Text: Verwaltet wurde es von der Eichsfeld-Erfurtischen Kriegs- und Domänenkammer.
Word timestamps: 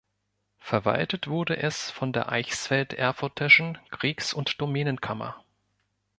Verwaltet 0.57 1.27
wurde 1.27 1.57
es 1.57 1.91
von 1.91 2.11
der 2.11 2.31
Eichsfeld-Erfurtischen 2.31 3.77
Kriegs- 3.91 4.33
und 4.33 4.59
Domänenkammer. 4.59 5.45